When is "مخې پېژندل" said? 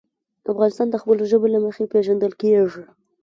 1.65-2.33